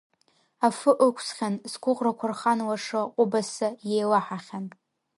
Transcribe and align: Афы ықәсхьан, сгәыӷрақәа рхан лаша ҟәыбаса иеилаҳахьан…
Афы 0.67 0.91
ықәсхьан, 1.07 1.55
сгәыӷрақәа 1.71 2.25
рхан 2.31 2.59
лаша 2.67 3.01
ҟәыбаса 3.13 3.67
иеилаҳахьан… 3.87 4.65